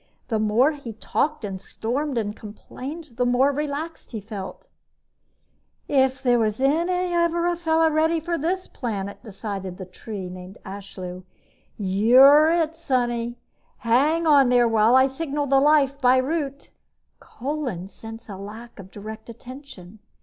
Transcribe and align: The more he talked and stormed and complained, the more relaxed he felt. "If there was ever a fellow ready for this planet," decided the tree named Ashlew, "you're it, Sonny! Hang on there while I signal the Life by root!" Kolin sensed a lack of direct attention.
The 0.29 0.39
more 0.39 0.71
he 0.71 0.93
talked 0.93 1.45
and 1.45 1.61
stormed 1.61 2.17
and 2.17 2.35
complained, 2.35 3.17
the 3.17 3.23
more 3.23 3.51
relaxed 3.51 4.09
he 4.13 4.19
felt. 4.19 4.65
"If 5.87 6.23
there 6.23 6.39
was 6.39 6.59
ever 6.59 7.45
a 7.45 7.55
fellow 7.55 7.87
ready 7.87 8.19
for 8.19 8.35
this 8.35 8.67
planet," 8.67 9.21
decided 9.21 9.77
the 9.77 9.85
tree 9.85 10.27
named 10.27 10.57
Ashlew, 10.65 11.23
"you're 11.77 12.49
it, 12.49 12.75
Sonny! 12.75 13.37
Hang 13.77 14.25
on 14.25 14.49
there 14.49 14.67
while 14.67 14.95
I 14.95 15.05
signal 15.05 15.45
the 15.45 15.59
Life 15.59 16.01
by 16.01 16.17
root!" 16.17 16.71
Kolin 17.19 17.87
sensed 17.87 18.27
a 18.27 18.37
lack 18.37 18.79
of 18.79 18.89
direct 18.89 19.29
attention. 19.29 19.99